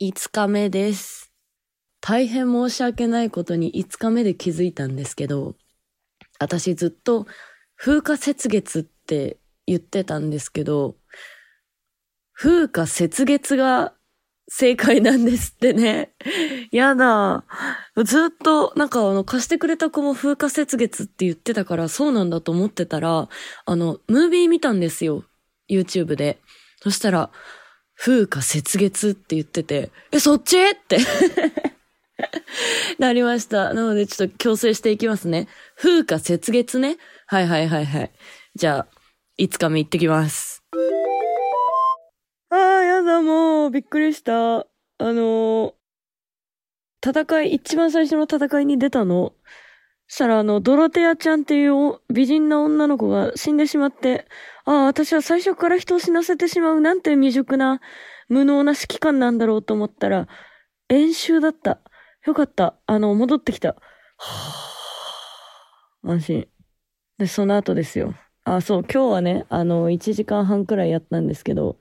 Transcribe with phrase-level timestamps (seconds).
[0.00, 1.32] 5日目です。
[2.00, 5.54] 大変申し訳ないことに5日目で気づいたんですけど、
[6.38, 7.26] 私ずっと
[7.76, 10.96] 風化雪月って言ってたんですけど、
[12.34, 13.94] 風化雪月が
[14.48, 16.12] 正解なんですってね。
[16.70, 17.44] やだ。
[18.04, 23.28] ずっと、なんかあの、貸してくれた子も風化雪月って言ってたから、そうなんだと思ってたら、
[23.64, 25.24] あの、ムービー見たんですよ。
[25.68, 26.40] YouTube で。
[26.82, 27.30] そしたら、
[27.98, 30.58] 風化雪月って言ってて、え、そっち？
[30.60, 30.98] って
[32.98, 33.74] なりました。
[33.74, 35.48] なのでちょっと強制していきますね。
[35.76, 36.98] 風化雪月ね。
[37.26, 38.12] はいはいはいはい。
[38.54, 38.86] じゃあ、
[39.38, 40.62] 5日目行ってきます。
[42.50, 44.58] ああ、やだ、もう、びっくりした。
[44.58, 44.64] あ
[44.98, 45.72] のー
[47.06, 49.32] 戦い、一番最初の戦いに出たの。
[50.08, 54.26] したら、あの、ドロテアちゃんっていう美人な女の子が死んでしまって、
[54.64, 57.80] ああ、私は最初から人を死なせてしまうなんて未熟な、
[58.28, 60.28] 無能な指揮官なんだろうと思ったら、
[60.88, 61.80] 演習だった。
[62.24, 62.76] よかった。
[62.86, 63.70] あの、戻ってきた。
[63.70, 63.76] は
[66.04, 66.48] あ、安心。
[67.18, 68.14] で、その後ですよ。
[68.44, 71.78] あ、そう、今日はね、あの、1時間半くらいやったんですけど、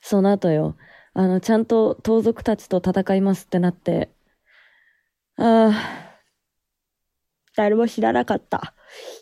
[0.00, 0.76] その後よ、
[1.14, 4.10] あの、ちゃんと盗賊たちと戦いますってなって、
[5.36, 6.09] ああ、
[7.56, 8.74] 誰も知らなかった。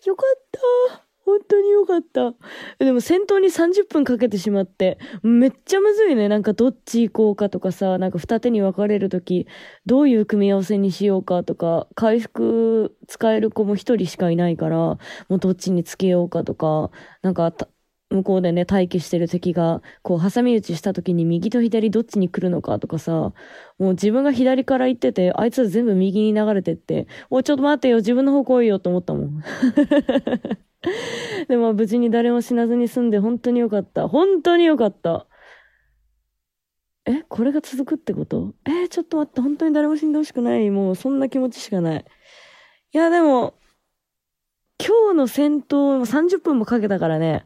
[0.05, 0.41] よかっ
[0.97, 1.09] た。
[1.29, 2.35] 本当によかった。
[2.83, 6.29] でも先頭に30分かけてしまって、めっちゃむずいね。
[6.31, 9.47] なんかどっち行こうかとかさ、なんか二手に分かれるとき、
[9.85, 16.91] どういう組み合わせにしようかとか、回復使える子も一人しかいないから、もうどっちにつけようかとか、
[17.21, 17.53] なんか
[18.11, 23.35] 向こうでね、待機してる敵が、こう、挟み撃ちした時に右と左どっちに来るのかとかさ、も
[23.79, 29.43] う自分が左から行ってて、あいつら全部右に流れてって、おい、ちょっと待ってよ、自分の方来いよと思ったもん。
[31.49, 34.09] でも無事に誰も死なずに済んで本当によかった。
[34.09, 35.27] 本当によかった。
[37.05, 38.55] え、これが続くってこと？
[38.67, 40.71] えーちょっと待って、本当に誰も死んでほしくない。
[40.71, 42.05] もうそんな気持ちしかない。
[42.93, 43.55] いや、でも、
[44.79, 47.45] 今日の戦闘30分もかけたからね、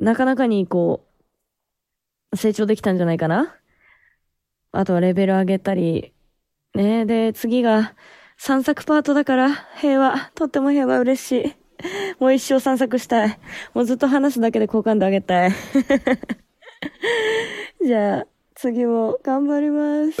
[0.00, 1.06] なかなかにこ
[2.32, 3.54] う、成長できたんじゃないかな
[4.72, 6.14] あとはレベル上げたり、
[6.74, 7.94] ねで、次が
[8.38, 11.54] 散策パートだから、平和、とっても平和嬉しい。
[12.18, 13.38] もう一生散策したい。
[13.74, 15.52] もうずっと話すだけで好感度上げたい。
[17.84, 20.18] じゃあ、次も頑張ります。